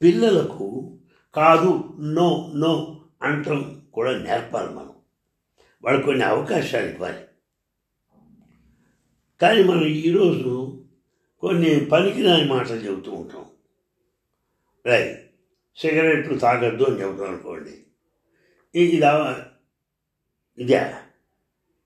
పిల్లలకు 0.01 0.97
కాదు 1.35 1.97
నో 1.99 2.53
నో 2.55 3.01
అంటం 3.21 3.81
కూడా 3.93 4.17
నేర్పాలి 4.17 4.69
మనం. 4.69 4.93
వాళ్ళు 5.83 6.03
కొన్ని 6.03 6.23
అవకాశాలు 6.23 6.85
ఇవ్వాలి. 6.85 7.25
కానీ 9.41 9.63
మనం 9.63 9.85
ఈరోజు 9.85 10.83
కొన్ని 11.39 11.85
పనికిరాని 11.85 12.45
మాటలు 12.45 12.77
చెబుతూ 12.77 13.11
ఉంటాం. 13.11 13.45
రైట్. 14.85 15.26
సిగరెట్లు 15.77 16.37
తాగద్దు 16.37 16.83
అని 16.83 17.01
చెబుతాం 17.01 17.27
అనుకోండి. 17.29 17.83
ఇది 18.75 18.95
ఇదే 20.57 20.93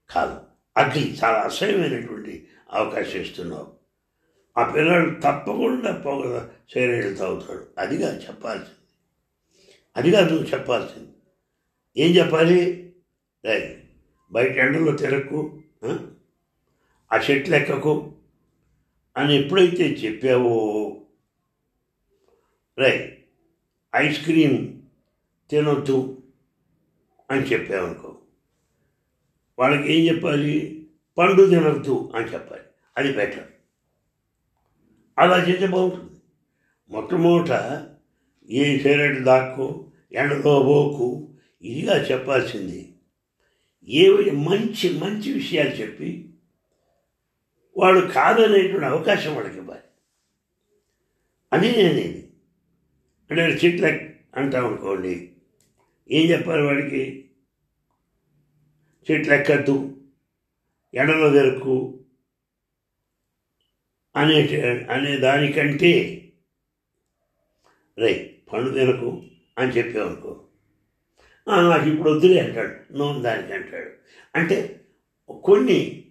కాదు. 0.10 0.42
అగ్ని 0.78 1.18
చాలా 1.24 1.40
అసహ్యమైనటువంటి 1.40 2.48
అవకాశం 2.72 3.20
ఇస్తున్నావు. 3.20 3.74
ఆ 4.58 4.72
పిల్లడు 4.72 5.10
తప్పకుండా 5.20 5.92
పొగ 5.92 6.48
సిగరెట్లు 6.74 7.16
తాగుతాడు 7.16 7.68
అదిగా 7.78 8.18
చెప్పాల్సింది. 8.18 8.76
అదిగా 9.98 10.30
నువ్వు 10.30 10.46
చెప్పాల్సింది. 10.46 11.12
ఏం 11.98 12.12
చెప్పాలి? 12.12 12.94
రైట్ 13.46 13.84
బయట 14.32 14.52
ఎండలో 14.52 14.92
తిరక్కు 14.92 15.64
ఆ? 15.86 16.10
ఆ 17.14 17.18
చెట్లు 17.18 17.56
ఎక్కకు 17.56 18.16
అని 19.18 19.42
ఎప్పుడైతే 19.42 19.84
చెప్పావో 19.84 20.56
రైట్ 22.78 23.21
ఐస్ 23.96 24.24
క్రీమ్ 24.24 24.82
తినొద్దు 25.50 26.24
అని 27.32 27.42
చెప్పావనుకో 27.42 28.18
వాళ్ళకి 29.60 29.94
ఏం 29.94 30.16
చెప్పాలి? 30.16 30.88
పండు 31.18 31.44
తినొద్దు 31.44 32.12
అని 32.16 32.26
చెప్పాలి. 32.26 32.64
అది 32.98 33.14
బెటర్. 33.14 33.48
అలా 35.20 35.48
చేస్తే 35.48 35.68
బాగుంటుంది. 35.68 36.22
మొట్టమొదట 36.90 37.84
ఏ 38.50 38.80
సిగరెట్ 38.80 39.24
దాక్కు 39.24 39.92
ఎండలో 40.12 40.64
పోకు 40.64 41.34
ఇదిగా 41.62 42.04
చెప్పాల్సింది. 42.04 42.96
ఏ 43.88 44.32
మంచి 44.32 45.00
మంచి 45.00 45.34
విషయాలు 45.34 45.70
చెప్పి 45.70 46.34
వాడు 47.78 48.00
కాదనేటువంటి 48.00 48.86
అవకాశం 48.86 49.36
వాళ్ళకి 49.36 49.58
ఇవ్వాలి. 49.58 49.82
అది 51.54 51.72
నేనేది 51.72 52.21
అంటే 53.32 53.44
చెట్ల 53.66 53.86
అంటాం 54.36 54.66
అనుకోండి. 54.66 55.32
ఏం 56.12 56.30
చెప్పాలి 56.30 56.62
వాడికి? 56.62 57.30
చెట్లు 59.12 59.34
ఎక్కద్దు 59.34 59.98
ఎండలో 60.94 61.30
దొరకు 61.30 62.00
అనే 64.16 64.36
అనే 64.90 65.18
దానికంటే 65.18 65.92
రే 67.98 68.36
పండు 68.54 68.70
తినకు 68.70 69.24
అని 69.58 69.72
చెప్పామనుకో 69.72 70.48
నాకు 71.48 71.90
ఇప్పుడు 71.90 72.10
వద్దులే 72.10 72.40
అంటాడు 72.40 72.98
నోన్ 72.98 73.24
దానికి 73.24 73.54
అంటాడు. 73.54 73.92
అంటే 74.36 74.86
కొన్ని 75.44 76.06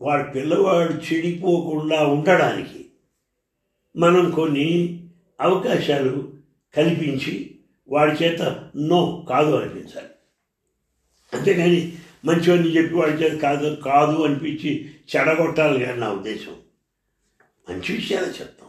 వాడు 0.00 0.30
పిల్లవాడు 0.30 0.92
చెడిపోకుండా 0.92 2.06
ఉండడానికి 2.06 2.90
మనం 3.96 4.30
కొన్ని 4.30 4.66
అవకాశాలు 5.40 6.23
కల్పించి 6.76 7.58
వాడి 7.88 8.12
చేత 8.12 8.70
నో 8.76 9.26
కాదు 9.28 9.56
అనిపించాలి. 9.56 10.08
అంతేగాని 11.34 11.98
మంచివాడిని 12.24 12.76
చెప్పి 12.76 12.94
వాడి 12.94 13.12
చేత 13.12 13.40
కాదు 13.40 13.74
కాదు 13.74 14.22
అనిపించి 14.22 14.94
చెడగొట్టాలి 15.16 15.84
కానీ 15.84 16.00
నా 16.00 16.12
ఉద్దేశం. 16.12 16.56
మంచి 17.70 17.94
విషయాలు 17.94 18.26
చెప్తాం. 18.26 18.68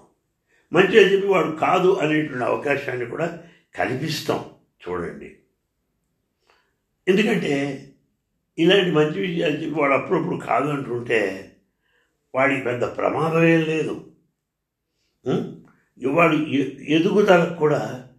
మంచిగా 0.73 1.11
చెప్పి 1.13 1.27
వాడు 1.27 1.51
కాదు 1.51 1.93
అనేటువంటి 1.93 2.43
అవకాశాన్ని 2.43 3.05
కూడా 3.05 3.43
కల్పిస్తాం. 3.75 4.45
చూడండి. 4.89 5.35
ఎందుకంటే 7.07 7.85
ఇలాంటి 8.57 8.91
మంచి 8.91 9.19
విషయాలు 9.19 9.53
చెప్పి 9.53 9.79
వాడు 9.79 9.93
అప్పుడప్పుడు 9.93 10.37
కాదు 10.37 10.69
అంటుంటే 10.69 11.51
వాడికి 12.35 12.61
పెద్ద 12.61 12.83
ప్రమాదం 12.83 13.43
ఏం 13.43 13.61
లేదు 13.61 14.11
వాడు 16.03 16.35
ఎ- 16.35 16.95
ఎదుగుదలకు 16.95 17.59
కూడా 17.59 18.09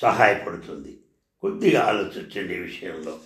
సహాయపడుతుంది. 0.00 1.00
కొద్దిగా 1.40 1.84
ఆలోచించండి 1.84 2.54
ఈ 2.54 2.58
విషయంలో. 2.58 3.20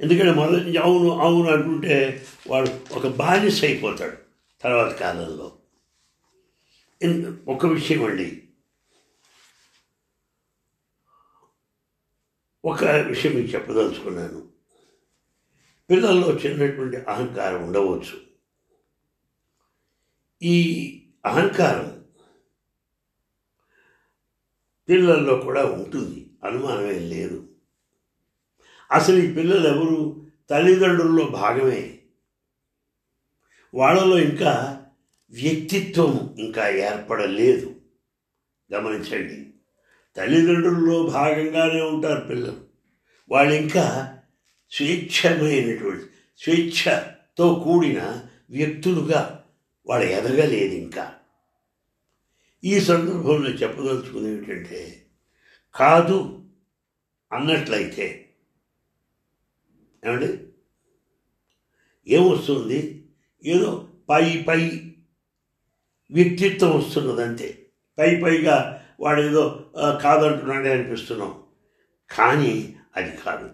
ఎందుకంటే 0.00 0.32
మొదటి 0.32 0.64
నుంచి 0.64 0.76
అవును 0.76 1.10
అవును 1.10 1.50
అంటుంటే 1.50 2.26
వాడు 2.48 2.94
ఒక 2.94 3.06
బానిస 3.06 3.64
అయిపోతాడు 3.64 4.16
తర్వాత 4.62 4.92
కాలంలో. 4.92 5.52
ఒక 7.48 7.66
విషయం 7.66 8.04
అండి. 8.04 8.42
ఒక 12.64 12.84
విషయం 12.84 13.32
మీకు 13.32 13.48
చెప్పదలుచుకున్నాను. 13.48 14.48
పిల్లల్లో 15.90 16.32
చిన్నటువంటి 16.32 16.96
అహంకారం 16.96 17.62
ఉండవచ్చు. 17.62 18.20
ఈ 20.42 21.02
అహంకారం 21.24 21.95
పిల్లల్లో 24.88 25.36
కూడా 25.36 25.64
ఉంటుంది. 25.64 26.30
అనుమానమే 26.44 26.98
లేదు. 26.98 27.48
అసలు 28.92 29.16
ఈ 29.16 29.34
పిల్లలు 29.34 29.68
ఎవరు 29.68 30.26
తల్లిదండ్రుల్లో 30.50 31.24
భాగమే. 31.24 31.98
వాళ్ళలో 33.74 34.18
ఇంకా 34.18 34.82
వ్యక్తిత్వం 35.30 36.36
ఇంకా 36.38 36.68
ఏర్పడలేదు. 36.68 37.74
గమనించండి. 38.74 39.46
తల్లిదండ్రుల్లో 40.16 41.02
భాగంగానే 41.02 41.82
ఉంటారు 41.82 42.20
పిల్లలు. 42.20 42.60
వాళ్ళు 43.30 43.54
ఇంకా 43.54 44.18
స్వేచ్ఛమైనటువంటి 44.72 46.04
స్వేచ్ఛతో 46.38 47.54
కూడిన 47.54 48.22
వ్యక్తులుగా 48.50 49.44
వాళ్ళు 49.86 50.06
ఎదగలేదు 50.06 50.74
ఇంకా 50.74 51.15
ఈ 52.66 52.80
సందర్భంలో 52.80 53.50
చెప్పదలుచుకునేది 53.50 54.36
ఏమిటంటే 54.36 55.06
కాదు 55.74 56.42
అన్నట్లయితే 57.32 58.34
ఏమండి? 60.04 60.46
ఏమొస్తుంది 62.08 63.08
ఏదో 63.44 63.88
పై 64.10 64.42
పై 64.48 64.60
వ్యక్తిత్వం 66.10 66.78
వస్తున్నదంతే 66.78 67.66
పై 67.98 68.22
పైగా 68.22 68.84
వాడు 69.00 69.20
ఏదో 69.22 69.70
కాదంటున్నాడే 70.02 70.72
అనిపిస్తున్నాం. 70.72 71.42
కానీ 72.10 72.76
అది 72.96 73.16
కాదు. 73.16 73.50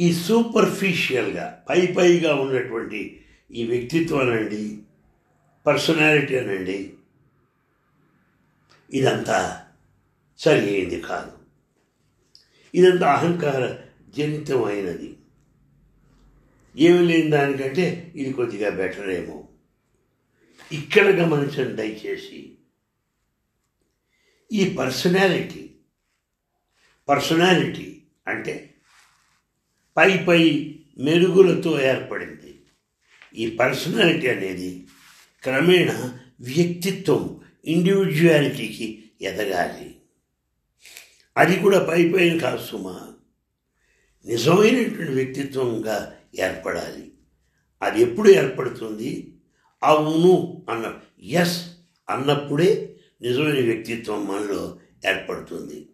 ఈ 0.00 0.12
సూపర్ఫిషియల్గా 0.12 1.64
పై 1.70 1.86
పైగా 1.86 2.34
ఉన్నటువంటి 2.34 3.24
ఈ 3.50 3.66
వ్యక్తిత్వం 3.66 4.20
అనండి 4.20 4.82
పర్సనాలిటీ 5.66 6.38
అనండి 6.38 6.94
ఇదంతా 8.90 9.66
సరి 10.38 10.74
అయింది 10.74 11.00
కాదు. 11.00 11.32
ఇదంతా 12.74 13.12
అహంకార 13.12 13.78
జనితమైనది. 14.08 15.16
ఏమి 16.76 17.06
లేని 17.06 17.30
దానికంటే 17.30 18.12
ఇది 18.16 18.32
కొద్దిగా 18.32 18.70
బెటర్ 18.70 19.10
ఏమో. 19.10 19.48
ఇక్కడ 20.72 21.06
గమనించండి 21.06 21.72
దయచేసి. 21.72 22.58
ఈ 24.52 24.74
పర్సనాలిటీ 24.74 25.70
పర్సనాలిటీ 27.08 28.02
అంటే 28.26 28.74
పై 29.96 30.24
పై 30.24 30.74
మెరుగులతో 30.98 31.80
ఏర్పడింది. 31.80 32.60
ఈ 33.34 33.56
పర్సనాలిటీ 33.56 34.28
అనేది 34.28 34.86
క్రమేణా 35.42 36.18
వ్యక్తిత్వం 36.40 37.40
ఇండివిజువాలిటీకి 37.68 39.04
ఎదగాలి. 39.20 39.96
అది 41.36 41.60
కూడా 41.60 41.84
పై 41.84 42.12
పైన 42.12 42.38
కాదు 42.38 42.66
సుమా. 42.66 43.12
నిజమైనటువంటి 44.26 45.12
వ్యక్తిత్వంగా 45.12 46.18
ఏర్పడాలి. 46.38 47.12
అది 47.82 48.02
ఎప్పుడు 48.02 48.30
ఏర్పడుతుంది? 48.30 49.40
అవును 49.82 50.66
అన్న 50.70 50.98
ఎస్ 51.22 51.70
అన్నప్పుడే 52.10 52.96
నిజమైన 53.22 53.64
వ్యక్తిత్వం 53.64 54.26
మనలో 54.26 54.78
ఏర్పడుతుంది. 55.06 55.88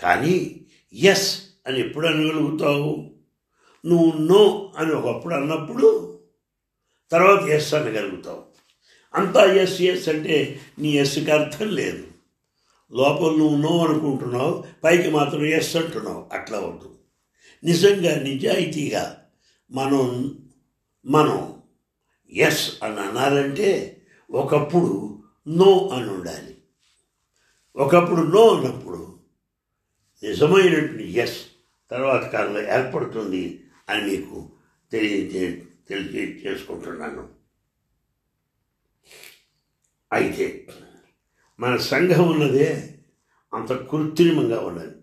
కానీ 0.00 0.66
ఎస్ 0.92 1.42
అని 1.66 1.80
ఎప్పుడు 1.80 2.06
అనగలుగుతావు? 2.06 3.14
నువ్వు 3.86 4.18
నో 4.18 4.72
అని 4.76 4.92
ఒకప్పుడు 4.92 5.34
అన్నప్పుడు 5.34 6.18
తర్వాత 7.10 7.48
ఎస్ 7.48 7.74
అనగలుగుతావు. 7.74 8.51
అంతా 9.14 9.52
ఎస్ 9.52 9.80
ఎస్ 9.80 10.08
అంటే 10.08 10.60
నీ 10.78 10.88
ఎస్కి 10.88 11.30
అర్థం 11.30 11.68
లేదు. 11.68 12.06
లోపల 12.92 13.36
నువ్వు 13.36 13.56
నో 13.56 13.86
అనుకుంటున్నావు 13.86 14.64
పైకి 14.84 15.10
మాత్రం 15.10 15.44
ఎస్ 15.44 15.76
అంటున్నావు. 15.76 16.26
అట్లా 16.32 16.58
వద్దు. 16.58 16.94
నిజంగా 17.64 18.22
నిజాయితీగా 18.22 19.24
మనం 19.70 20.36
మనం 21.06 21.54
ఎస్ 22.32 22.84
అని 22.84 23.00
అనాలంటే 23.00 24.02
ఒకప్పుడు 24.30 25.22
నో 25.48 25.88
అని 25.88 26.10
ఉండాలి. 26.10 26.56
ఒకప్పుడు 27.76 28.20
నో 28.20 28.48
అన్నప్పుడు 28.48 29.18
నిజమైనటువంటి 30.22 31.18
ఎస్ 31.18 31.40
తర్వాత 31.90 32.24
కాలంలో 32.24 32.60
ఏర్పడుతుంది 32.60 33.60
అని 33.88 34.10
మీకు 34.10 34.52
తెలియజేయ 34.92 36.50
చేసుకుంటున్నాను. 36.50 37.41
అయితే 40.12 40.68
మన 41.60 41.76
సంఘం 41.76 42.30
ఉన్నదే 42.30 42.98
అంత 43.54 43.72
కృత్రిమంగా 43.72 44.60
ఉన్నది. 44.60 44.94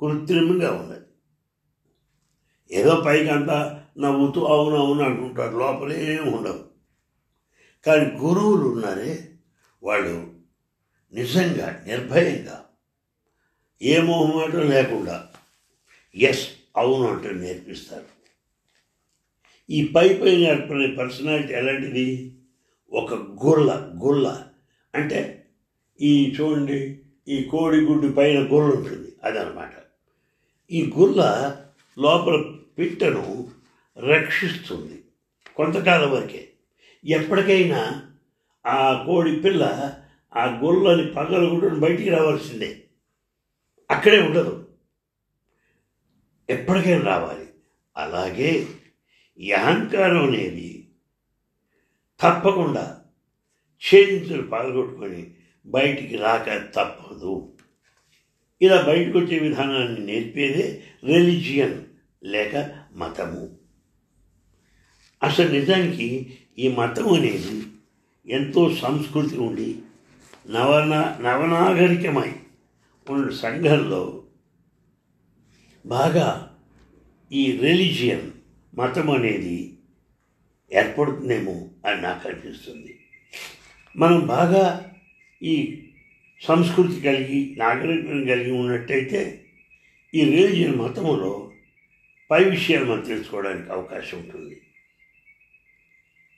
కృత్రిమంగా 0.00 0.72
ఉన్నది. 0.72 1.04
ఏదో 2.70 3.02
పైకి 3.06 3.30
అంతా 3.30 3.84
నవ్వుతూ 3.98 4.44
అవును 4.44 4.76
అవును 4.76 5.02
అంటుంటారు. 5.02 5.58
లోపలేం 5.58 6.32
ఉండవు. 6.32 6.64
కానీ 7.86 8.18
గురువులు 8.18 8.68
ఉన్నారే 8.68 9.28
వాళ్ళు 9.82 10.32
నిజంగా 11.12 11.84
నిర్భయంగా 11.86 12.64
ఏ 13.82 14.00
మొహమాటం 14.00 14.70
లేకుండా 14.70 15.28
ఎస్ 16.14 16.48
అవును 16.76 17.08
అంటూ 17.08 17.30
నేర్పిస్తారు. 17.30 18.06
ఈ 19.70 19.92
పై 19.96 20.18
పై 20.18 20.36
నేర్పనే 20.36 20.94
పర్సనాలిటీ 20.94 21.52
ఎలాంటిది? 21.52 22.32
ఒక 22.96 23.14
గుర్ల 23.14 23.92
గుల్ల 24.04 24.48
అంటే 24.94 25.46
ఈ 26.00 26.36
చూడండి 26.40 26.98
ఈ 27.28 27.44
కోడిగుడ్డు 27.44 28.12
పైన 28.12 28.38
గుర్ర 28.40 28.76
ఉంటుంది 28.76 29.12
అదనమాట. 29.24 29.70
ఈ 30.70 30.92
గుల్ల 30.98 31.20
లోపల 31.98 32.54
పిట్టను 32.78 33.48
రక్షిస్తుంది 33.98 35.04
కొంతకాలం 35.56 36.10
వరకే. 36.10 36.48
ఎప్పటికైనా 37.04 38.02
ఆ 38.66 39.04
కోడి 39.06 39.36
పిల్ల 39.36 39.94
ఆ 40.36 40.60
గుల్లని 40.64 41.12
పగలగుడ్డను 41.12 41.80
బయటికి 41.80 42.10
రావాల్సిందే. 42.10 42.82
అక్కడే 43.90 44.22
ఉండదు. 44.22 44.68
ఎప్పటికైనా 46.50 47.04
రావాలి. 47.04 47.46
అలాగే 47.96 48.66
ఈ 49.38 49.52
అహంకారం 49.52 50.22
అనేది 50.22 50.75
తప్పకుండా 52.20 53.00
ఛేదించులు 53.82 54.42
పగలగొట్టుకొని 54.42 55.30
బయటికి 55.66 56.16
రాక 56.16 56.72
తప్పదు. 56.74 57.52
ఇలా 58.60 58.82
బయటకు 58.82 59.18
వచ్చే 59.18 59.38
విధానాన్ని 59.38 60.06
నేర్పేదే 60.06 60.82
రిలిజియన్ 61.04 61.82
లేక 62.22 62.56
మతము. 62.92 63.56
అసలు 65.22 65.48
నిజానికి 65.48 66.36
ఈ 66.58 66.68
మతం 66.68 67.12
అనేది 67.12 67.62
ఎంతో 68.26 68.74
సంస్కృతి 68.74 69.38
ఉండి 69.38 69.78
నవన 70.50 71.16
నవనాగరికమై 71.20 72.32
ఉన్న 73.10 73.28
సంఘంలో 73.28 74.24
బాగా 75.86 76.58
ఈ 77.32 77.58
రిలీజియన్ 77.62 78.30
మతం 78.74 79.10
అనేది 79.10 79.75
ఏర్పడుతుందేమో 80.72 81.68
అని 81.86 82.02
నాకు 82.02 82.28
అనిపిస్తుంది. 82.28 82.98
మనం 83.96 84.26
బాగా 84.26 84.94
ఈ 85.42 85.82
సంస్కృతి 86.40 87.00
కలిగి 87.00 87.56
నాగరికం 87.58 88.24
కలిగి 88.24 88.50
ఉన్నట్టయితే 88.50 89.44
ఈ 90.14 90.24
రిలీజియన్ 90.24 90.76
మతంలో 90.76 91.52
పై 92.30 92.44
విషయాలు 92.44 92.84
మనం 92.84 93.00
తెలుసుకోవడానికి 93.00 93.72
అవకాశం 93.72 94.18
ఉంటుంది. 94.18 94.60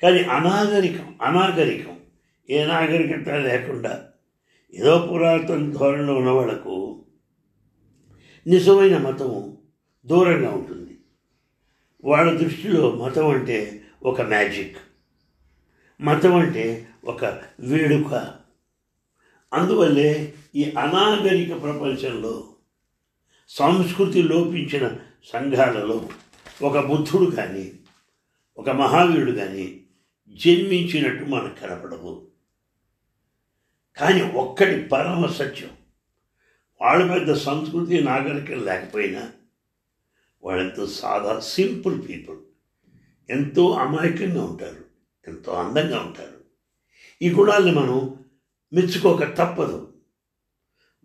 కానీ 0.03 0.23
అనాగరికం 0.23 1.15
అనాగరికం 1.23 2.01
ఏ 2.51 2.65
నాగరికత 2.65 3.29
లేకుండా 3.29 4.09
ఏదో 4.75 5.09
పురాతన 5.13 5.71
ధోరణిలో 5.71 6.15
ఉన్న 6.15 6.31
వాళ్ళకు 6.31 7.05
నిజమైన 8.47 8.99
మతము 8.99 9.59
దూరంగా 10.07 10.51
ఉంటుంది. 10.51 10.99
వాళ్ళ 12.05 12.39
దృష్టిలో 12.39 12.93
మతం 12.95 13.29
అంటే 13.29 13.78
ఒక 14.03 14.21
మ్యాజిక్. 14.21 14.77
మతం 16.01 16.37
అంటే 16.37 16.89
ఒక 17.05 17.25
వేడుక. 17.61 18.35
అందువల్లే 19.53 20.35
ఈ 20.55 20.65
అనాగరిక 20.65 21.49
ప్రపంచంలో 21.49 22.49
సంస్కృతి 23.49 24.23
లోపించిన 24.23 24.97
సంఘాలలో 25.25 26.09
ఒక 26.63 26.87
బుద్ధుడు 26.87 27.31
కానీ 27.31 27.73
ఒక 28.59 28.71
మహావీరుడు 28.71 29.33
కానీ 29.33 29.81
జన్మించినట్టు 30.29 31.25
మనకు 31.25 31.61
కనపడవు. 31.61 32.27
కానీ 33.97 34.23
ఒక్కటి 34.23 34.83
పరమ 34.83 35.27
సత్యం. 35.27 35.71
వాళ్ళ 36.81 37.15
పెద్ద 37.15 37.35
సంస్కృతి 37.35 38.01
నాగరికం 38.01 38.65
లేకపోయినా 38.65 39.33
వాళ్ళంతా 40.45 40.87
సాదా 40.87 41.41
సింపుల్ 41.41 42.09
పీపుల్. 42.09 42.48
ఎంతో 43.31 43.73
అమాయకంగా 43.73 44.45
ఉంటారు 44.45 44.85
ఎంతో 45.29 45.53
అందంగా 45.53 46.01
ఉంటారు. 46.01 46.39
ఈ 47.23 47.31
గుణాలను 47.31 47.81
మనం 47.81 48.25
మెచ్చుకోక 48.73 49.23
తప్పదు. 49.23 49.93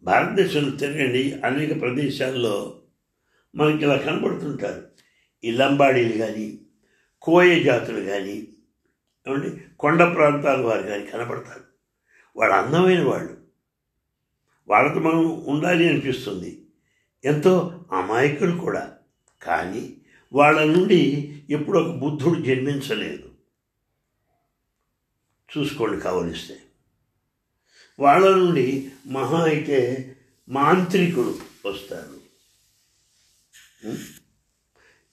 భారతదేశంలో 0.03 0.69
తిరగండి 0.69 1.41
అనేక 1.45 1.81
ప్రదేశాల్లో 1.81 2.81
మనకి 3.55 3.83
ఇలా 3.83 3.95
కనబడుతుంటారు. 3.95 4.87
ఈ 5.43 5.51
లంబాడీలు 5.51 6.17
కానీ 6.17 6.59
కోయ 7.21 7.59
జాతులు 7.59 7.99
కానీ 7.99 8.47
ఏమండి? 9.27 9.61
కొండ 9.79 10.15
ప్రాంతాల 10.15 10.61
వారు 10.61 10.81
కానీ 10.81 11.05
కనపడతారు 11.05 11.63
వాళ్ళు 12.35 12.55
అందమైన 12.55 13.03
వాళ్ళు. 13.03 13.37
వాళ్ళతో 14.67 14.99
మనం 14.99 15.45
ఉండాలి 15.45 15.89
అనిపిస్తుంది. 15.89 16.65
ఎంతో 17.25 17.85
అమాయకులు 17.91 18.57
కూడా. 18.57 18.93
కానీ 19.41 19.97
వాళ్ళ 20.33 20.63
నుండి 20.63 21.01
ఎప్పుడు 21.49 21.79
ఒక 21.79 21.95
బుద్ధుడు 21.95 22.41
జన్మించలేదు. 22.41 23.29
చూసుకోండి 25.57 26.01
కావలిస్తే. 26.01 26.59
వాళ్ళ 27.99 28.35
నుండి 28.35 28.91
మహా 29.07 29.43
అయితే 29.43 30.15
మాంత్రికుడు 30.49 31.39
వస్తారు 31.65 32.23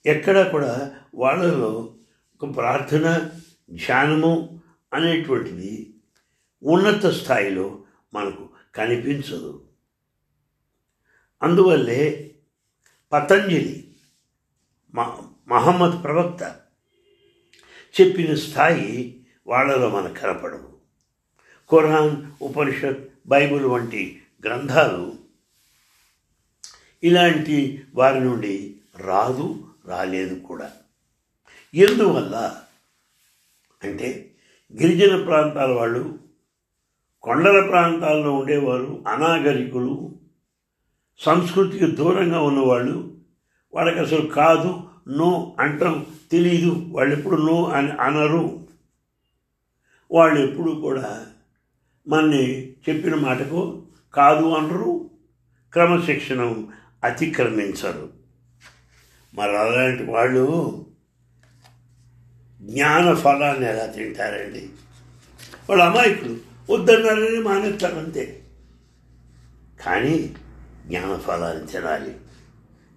ఎక్కడా 0.07 0.49
కూడా 0.49 1.03
వాళ్ళలో 1.15 1.97
ఒక 2.43 2.57
ప్రార్థన 2.57 3.31
ధ్యానము 3.73 4.61
అనేటువంటిది 4.95 5.95
ఉన్నత 6.63 7.07
స్థాయిలో 7.07 7.85
మనకు 8.15 8.49
కనిపించదు. 8.75 9.67
అందువల్లే 11.43 12.35
పతంజలి 13.13 13.90
మహమ్మద్ 14.95 16.05
ప్రవక్త 16.05 16.57
చెప్పిన 18.01 18.35
స్థాయి 18.35 19.25
వాళ్ళలో 19.47 19.89
మనకు 19.89 20.15
కనపడవు. 20.15 20.71
ఖురాన్ 21.71 22.27
ఉపనిషత్ 22.43 23.09
బైబిల్ 23.27 23.65
వంటి 23.65 24.23
గ్రంథాలు 24.45 25.13
ఇలాంటి 27.03 27.85
వారి 27.95 28.21
నుండి 28.21 28.81
రాదు 28.97 29.69
రాలేదు 29.85 30.35
కూడా. 30.35 30.73
ఎందువల్ల 31.75 32.57
అంటే 33.83 34.31
గిరిజన 34.83 35.25
ప్రాంతాల 35.25 35.73
వాళ్ళు 35.73 36.19
కొండల 37.23 37.67
ప్రాంతాల్లో 37.67 38.35
ఉండేవారు 38.35 39.05
అనాగరికులు 39.09 40.19
సంస్కృతికి 41.19 41.87
దూరంగా 41.87 42.41
ఉన్నవాళ్ళు 42.41 43.10
వాళ్ళకి 43.75 43.99
అసలు 43.99 44.27
కాదు 44.27 44.83
నో 45.09 45.57
అంటాం. 45.61 46.07
తెలీదు. 46.33 46.87
వాళ్ళు 46.89 47.17
ఎప్పుడు 47.17 47.43
నో 47.43 47.65
అని 47.65 47.91
అనరు. 47.93 48.67
వాళ్ళు 50.11 50.41
ఎప్పుడు 50.41 50.73
కూడా 50.73 51.27
మనని 52.09 52.71
చెప్పిన 52.71 53.15
మాటకు 53.15 53.83
కాదు 54.15 54.45
అనరు. 54.45 55.11
క్రమశిక్షణ 55.73 56.55
అతిక్రమించరు. 57.05 58.13
మరి 59.35 59.59
అలాంటి 59.59 60.05
వాళ్ళు 60.05 60.87
జ్ఞాన 62.61 63.15
ఫలాన్ని 63.15 63.67
ఎలా 63.69 63.87
తింటారండి? 63.87 64.69
వాళ్ళు 65.71 65.85
అమాయకులు. 65.85 66.51
వద్దన్నారని 66.71 67.41
మానేస్తారు 67.41 67.95
అంతే 67.95 68.43
కానీ 69.85 70.35
జ్ఞాన 70.87 71.17
ఫలాన్ని 71.17 71.67
తినాలి. 71.67 72.20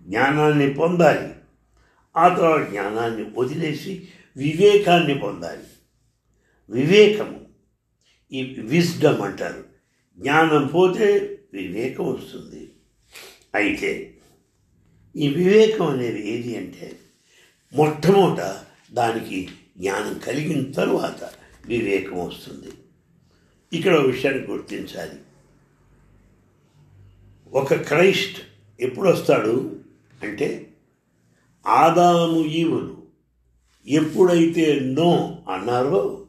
జ్ఞానాన్ని 0.08 0.74
పొందాలి. 0.74 1.34
ఆ 2.18 2.36
తర్వాత 2.36 2.70
జ్ఞానాన్ని 2.70 3.32
వదిలేసి 3.38 4.08
వివేకాన్ని 4.38 5.20
పొందాలి. 5.20 5.64
వివేకము 6.70 7.46
ఈ 8.32 8.44
విజ్డమ్ 8.60 9.22
అంటారు. 9.22 9.64
జ్ఞానం 10.20 10.68
పోతే 10.68 11.40
వివేకం 11.54 12.14
వస్తుంది. 12.14 12.72
అయితే 13.56 14.18
ఈ 15.16 15.28
వివేకం 15.28 15.88
అనేది 15.88 16.30
ఏది 16.30 16.58
అంటే 16.58 17.00
మొట్టమొదట 17.74 18.60
దానికి 18.94 19.50
జ్ఞానం 19.78 20.18
కలిగిన 20.18 20.72
తరువాత 20.72 21.30
వివేకం 21.66 22.28
వస్తుంది. 22.28 22.72
ఇక్కడ 23.74 23.94
ఒక 23.94 24.06
విషయాన్ని 24.06 24.46
గుర్తించాలి. 24.48 25.20
ఒక 27.52 27.74
క్రైస్ట్ 27.74 28.42
ఎప్పుడు 28.80 29.10
వస్తాడు? 29.10 29.73
అంటే 30.24 30.74
ఆదాము 31.68 32.46
ఈవులు 32.46 33.04
ఎప్పుడైతే 33.88 34.80
నో 34.80 35.38
అన్నారో 35.50 36.28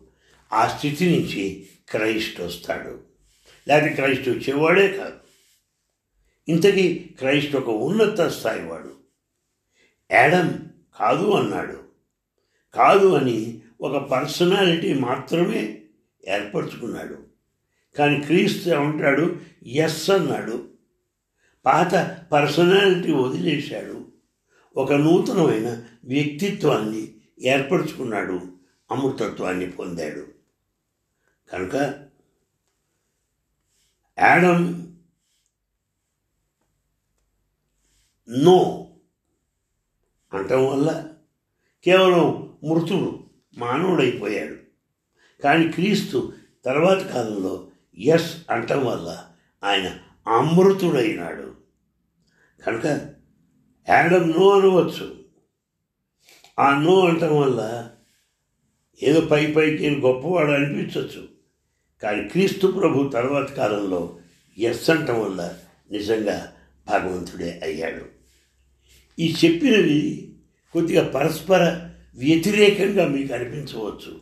ఆ 0.53 0.69
స్థితి 0.69 1.11
నుంచి 1.11 1.67
క్రైస్ట్ 1.89 2.41
వస్తాడు. 2.41 3.01
లేకపోతే 3.69 3.95
క్రైస్ట్ 3.95 4.29
వచ్చేవాడే 4.29 4.93
కాదు. 4.93 5.17
ఇంతకీ 6.49 6.95
క్రైస్ట్ 7.19 7.57
ఒక 7.57 7.69
ఉన్నత 7.69 8.21
స్థాయి 8.21 8.67
వాడు. 8.67 8.95
యాడమ్ 10.11 10.55
కాదు 11.01 11.31
అన్నాడు. 11.31 11.85
కాదు 12.75 13.07
అని 13.07 13.61
ఒక 13.81 13.97
పర్సనాలిటీ 13.97 14.95
మాత్రమే 14.95 15.83
ఏర్పరచుకున్నాడు. 16.29 17.19
కానీ 17.99 18.21
క్రీస్తు 18.21 18.71
ఉంటాడు 18.71 19.37
ఎస్ 19.67 20.11
అన్నాడు. 20.11 20.74
పాత 21.67 22.21
పర్సనాలిటీ 22.33 23.13
వదిలేశాడు. 23.13 24.07
ఒక 24.77 24.93
నూతనమైన 24.93 25.85
వ్యక్తిత్వాన్ని 26.05 27.15
ఏర్పరచుకున్నాడు. 27.43 28.41
అమృతత్వాన్ని 28.91 29.71
పొందాడు. 29.71 30.27
కనుక 31.53 31.75
యాడమ్ 34.19 34.95
నో 38.29 38.91
అంటం 40.33 40.67
వల్ల 40.67 41.13
కేవలం 41.85 42.57
మృతుడు 42.65 43.25
మానవుడైపోయాడు. 43.57 44.57
కానీ 45.43 45.69
క్రీస్తు 45.69 46.33
తర్వాత 46.65 47.07
కాలంలో 47.07 47.71
ఎస్ 47.99 48.37
అంటం 48.51 48.87
వల్ల 48.87 49.31
ఆయన 49.65 49.99
అమృతుడైనాడు. 50.29 51.55
కనుక 52.67 52.85
యాడమ్ 53.89 54.31
నో 54.31 54.61
అనవచ్చు. 54.61 55.25
ఆ 56.59 56.79
నో 56.79 57.01
అంటం 57.07 57.41
వల్ల 57.41 57.91
ఏదో 59.03 59.21
పై 59.21 59.53
పైకి 59.53 59.91
గొప్పవాడు 59.91 60.51
అనిపించవచ్చు. 60.51 61.29
కానీ 62.03 62.29
క్రీస్తు 62.29 62.67
ప్రభు 62.67 63.09
తర్వాత 63.09 63.53
కాలంలో 63.53 64.19
ఎస్ 64.59 64.91
అంటం 64.91 65.25
వల్ల 65.25 65.55
నిజంగా 65.91 66.53
భగవంతుడే 66.89 67.61
అయ్యాడు. 67.63 68.05
ఈ 69.19 69.35
చెప్పినవి 69.45 70.33
కొద్దిగా 70.73 71.09
పరస్పర 71.09 71.91
వ్యతిరేకంగా 72.15 73.09
మీకు 73.09 73.35
అనిపించవచ్చు. 73.35 74.21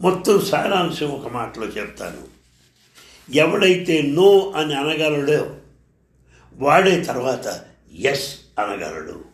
మొత్తం 0.00 0.40
సారాంశం 0.40 1.10
ఒక 1.10 1.32
మాటలో 1.32 1.66
చెప్తాను. 1.66 2.33
ఎవడైతే 3.32 4.02
నో 4.02 4.52
అని 4.56 4.74
అనగలడో 4.74 5.56
వాడే 6.54 7.04
తర్వాత 7.04 7.64
ఎస్ 7.92 8.38
అనగలడు. 8.58 9.24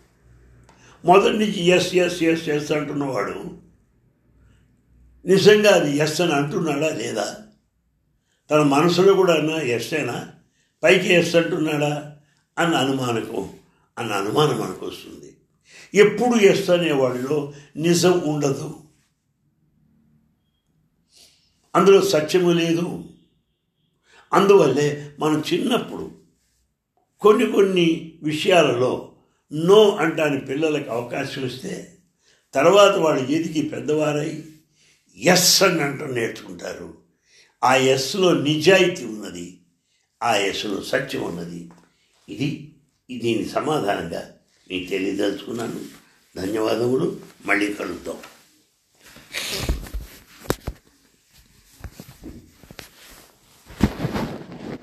మొదటి 1.05 1.33
నుంచి 1.33 1.65
ఎస్ 1.65 1.95
ఎస్ 1.95 2.23
ఎస్ 2.23 2.49
ఎస్ 2.49 2.73
అంటున్నవాడు 2.73 3.59
నిజంగా 5.27 5.75
అది 5.75 5.97
ఎస్ 5.97 6.21
అని 6.21 6.33
అంటున్నాడా 6.33 6.89
లేదా? 6.89 7.37
తన 8.51 8.63
మనసులో 8.63 9.15
కూడా 9.15 9.35
అన్నా 9.35 9.57
ఎస్సేనా 9.57 10.29
పైకి 10.83 11.15
ఎస్ 11.15 11.37
అంటున్నాడా? 11.37 12.17
అన్న 12.59 12.75
అనుమానకం 12.75 13.51
అన్న 13.99 14.13
అనుమానం 14.13 14.61
మనకు 14.61 14.87
వస్తుంది. 14.87 15.37
ఎప్పుడు 15.95 16.39
ఎస్ 16.39 16.71
అనేవాడిలో 16.71 17.53
నిజం 17.77 18.21
ఉండదు. 18.21 18.75
అందులో 21.77 22.03
సత్యము 22.03 22.51
లేదు. 22.51 23.05
అందువల్లే 24.33 25.17
మనం 25.19 25.45
చిన్నప్పుడు 25.53 26.11
కొన్ని 27.21 27.47
కొన్ని 27.47 28.19
విషయాలలో 28.23 29.13
నో 29.53 29.97
అంటాని 29.97 30.41
పిల్లలకు 30.41 30.91
అవకాశం 30.91 31.47
ఇస్తే 31.47 31.99
తర్వాత 32.55 32.97
వాళ్ళు 32.97 33.31
ఎదిగి 33.31 33.69
పెద్దవారై 33.69 34.43
ఎస్ 35.17 35.63
అని 35.63 35.83
అంటూ 35.83 36.07
నేర్చుకుంటారు. 36.07 36.95
ఆ 37.65 37.75
ఎస్లో 37.75 38.35
నిజాయితీ 38.35 39.05
ఉన్నది 39.05 39.61
ఆ 40.23 40.37
ఎస్లో 40.37 40.83
సత్యం 40.83 41.23
ఉన్నది. 41.23 41.71
ఇది 42.29 42.75
దీని 43.19 43.49
సమాధానంగా 43.49 44.33
మీకు 44.71 44.91
తెలియదలుచుకున్నాను. 44.91 45.81
ధన్యవాదములు. 46.37 47.21
మళ్ళీ 47.47 47.73
కలుద్దాం. 47.73 48.17